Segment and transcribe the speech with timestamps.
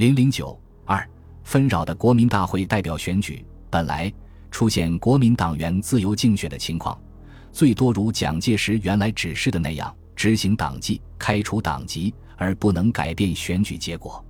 [0.00, 1.06] 零零九二
[1.44, 4.10] 纷扰的国民大会代表选举，本来
[4.50, 6.98] 出现国民党员自由竞选的情况，
[7.52, 14.24] 最多如蒋介石原来指示的那样执行党纪、开除党籍，而不能改变选举结果。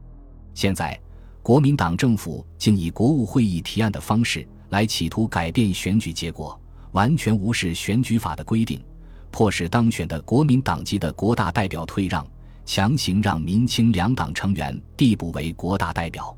[0.55, 1.01] 现在，
[1.41, 6.61] 国民党政府竟以国务会议提案的方式来企图改变选举结果，
[6.91, 8.83] 完全无视选举法的规定，
[9.31, 12.27] 迫使当选的国民党籍的国大代表退让。
[12.65, 16.37] 强行让民清两党成员递补为国大代表，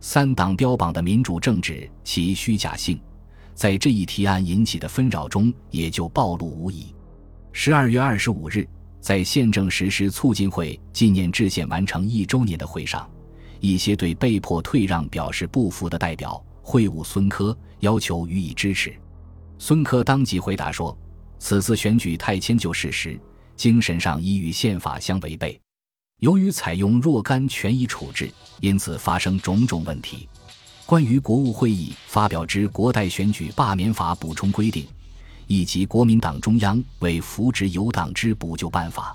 [0.00, 3.00] 三党标榜的民主政治其虚假性，
[3.54, 6.94] 在这一提案引起的纷扰中也就暴露无遗。
[7.52, 8.66] 十二月二十五日，
[9.00, 13.08] 在宪政实施促进会纪念制宪完成一周年的会上，
[13.60, 18.94] 一些对被迫退让表示不服的代表会晤孙科，要求予以支持。
[19.58, 20.96] 孙科当即回答说
[21.38, 23.18] ：“此次选举太迁就事实，
[23.56, 25.60] 精神上已与宪法相违背。”
[26.20, 30.28] 由于采用若干权益处置，因此发生种种问题。
[30.86, 34.86] 关于国务会议发表之国代选举罢免法补充规定，
[35.46, 39.14] 以及国民党中央为扶植有党之补救办法，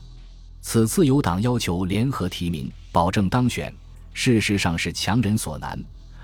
[0.62, 3.74] 此次有党要求联合提名，保证当选，
[4.14, 5.82] 事实上是强人所难，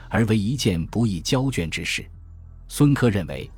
[0.09, 2.05] 而为一件不易交卷之事。
[2.67, 3.49] 孙科认为，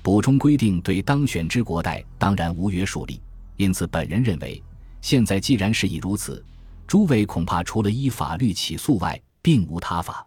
[0.00, 3.20] 补充规定对当选之国代当然无约束力，
[3.62, 4.60] 因此本人认为，
[5.00, 6.44] 现在既然事已如此。
[6.84, 10.26] 诸位恐怕除了依法律起诉外，并无他法。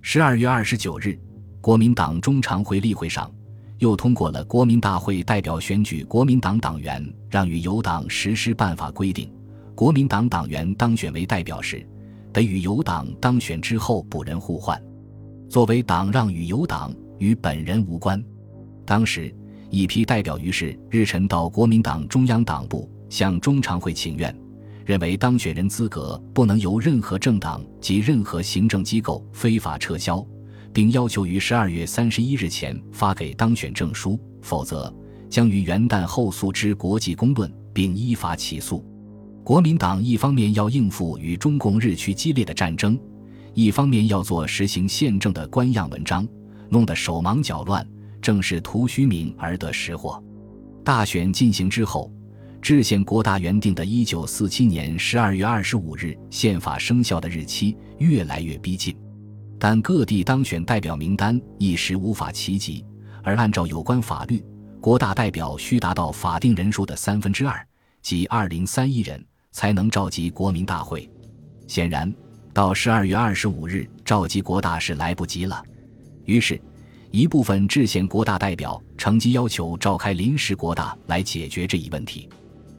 [0.00, 1.18] 十二月二十九日，
[1.60, 3.30] 国民党中常会例会上，
[3.78, 9.28] 又通过了国民大会代表选举国民党党员让与有党实施办法规定，
[9.74, 11.84] 国民党党员当选为代表时，
[12.32, 14.80] 得与有党当选之后补人互换。
[15.50, 18.22] 作为党让与有党，与本人无关。
[18.86, 19.34] 当时
[19.70, 24.34] 一批代表于是日晨到国民党中央党部向中常会请愿。
[24.86, 30.26] 认为当选人资格不能由任何政党及任何行政机构非法撤销，
[30.72, 34.90] 并要求于十二月三十一日前发给当选证书，否则
[35.28, 38.82] 将于元旦后诉之国际公论，并依法起诉。
[39.44, 42.98] 国民党一方面要应付与中共日趋激烈的战争，
[43.52, 46.26] 一方面要做实行宪政的官样文章，
[46.70, 47.86] 弄得手忙脚乱，
[48.20, 50.22] 正是图虚名而得实祸。
[50.84, 52.12] 大选进行之后。
[52.60, 58.94] 制宪国大原定的1947年12月25日宪法生效的日期越来越逼近，
[59.60, 62.84] 但各地当选代表名单一时无法齐集，
[63.22, 64.44] 而按照有关法律，
[64.80, 67.64] 国大代表需达到法定人数的三分之二，
[68.02, 71.08] 即2031人，才能召集国民大会。
[71.68, 72.12] 显然，
[72.52, 75.62] 到12月25日召集国大是来不及了。
[76.24, 76.60] 于是，
[77.10, 82.28] 一部分制宪国大代表乘机要求召开临时国大来解决这一问题。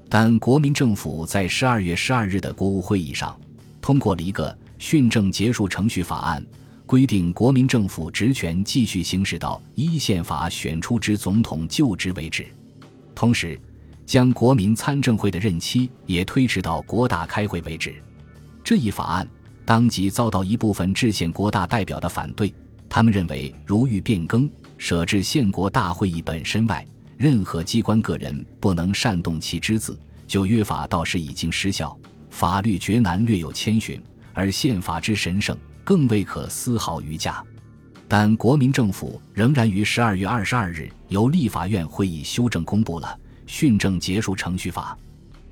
[0.07, 3.39] 但国民政府在十二月十二日的国务会议上
[3.81, 6.45] 通过了一个训政结束程序法案，
[6.85, 12.47] 规定国民政府职权继续行使到依宪法选出之总统就职为止，
[13.13, 13.59] 同时
[14.06, 17.95] 将国民参政会的任期也推迟到国大开会为止。
[18.63, 19.28] 这一法案
[19.66, 22.51] 当即遭到一部分制宪国大代表的反对，
[22.89, 26.85] 他们认为如欲变更，舍置宪国大会议本身外。
[27.16, 31.97] 任何机关个人不能煽动其之子，就约法到时已经失效，
[32.29, 34.01] 法律绝难略有谦逊，
[34.33, 37.44] 而宪法之神圣更未可丝毫逾加。
[38.07, 43.07] 但国民政府仍然于十二月二十二日由立法院会议修正公布了
[43.45, 44.97] 《训政结束程序法》。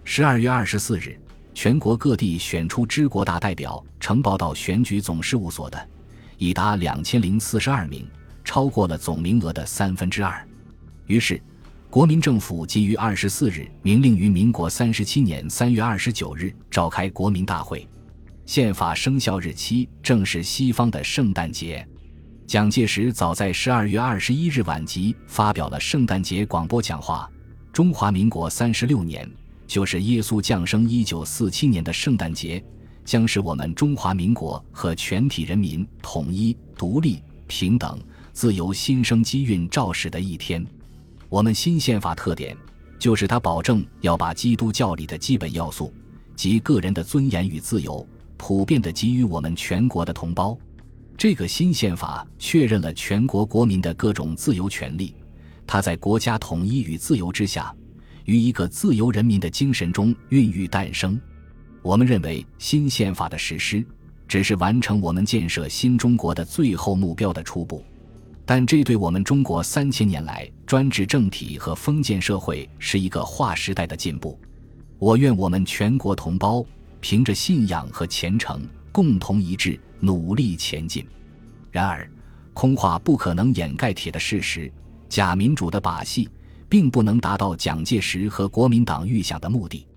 [0.06, 1.20] 十二月二十四日，
[1.54, 5.90] 全国各地选出知国大代表呈报到选举总事务所的，
[6.38, 8.08] 已达两千零四十二名，
[8.44, 10.48] 超过了总名额的三分之二。
[11.06, 11.42] 于是。
[11.90, 17.88] 国民政府即于二十四日明令于民国三十七年三月二十九日召开国民大会，
[18.46, 21.88] 宪法生效日期正是西方的圣诞节。
[22.46, 27.28] 蒋介石早在十二月二十一日晚集发表了圣诞节广播讲话
[27.72, 29.28] ：“中华民国三十六年，
[29.66, 32.62] 就是耶稣降生一九四七年的圣诞节，
[33.08, 37.98] 将是我们中华民国和全体人民统一、独立、平等、
[38.34, 40.64] 自由新生机运肇始的一天。”
[41.30, 42.56] 我们新宪法特点，
[43.00, 45.94] 就是它保证要把基督教里的基本要素，
[46.36, 48.06] 及个人的尊严与自由，
[48.36, 50.58] 普遍的给予我们全国的同胞。
[51.18, 55.16] 这个新宪法确认了全国国民的各种自由权利，
[55.66, 57.74] 它在国家统一与自由之下，
[58.26, 61.18] 于一个自由人民的精神中孕育诞生。
[61.88, 63.82] 我们认为，新宪法的实施，
[64.28, 67.82] 只是完成我们建设新中国的最后目标的初步。
[68.46, 74.38] 但这对我们中国三千年来专制政体和封建社会是一个划时代的进步。
[75.00, 76.62] 我愿我们全国同胞
[77.00, 81.08] 凭着信仰和虔诚，共同一致，努力前进。
[81.72, 82.06] 然而，
[82.54, 84.70] 空话不可能掩盖铁的事实：
[85.08, 86.28] 假民主的把戏
[86.68, 89.88] 并不能达到蒋介石和国民党预想的目的。